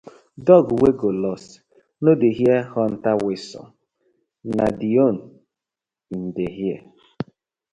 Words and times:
Dog 0.47 0.65
wey 0.79 0.93
go 0.99 1.09
lost 1.23 1.49
no 2.03 2.11
dey 2.21 2.33
hear 2.39 2.59
hunter 2.73 3.15
whistle 3.25 3.67
na 4.57 4.65
die 4.79 4.97
own 5.05 5.17
im 6.13 6.23
dey 6.35 6.51
hear. 6.57 6.79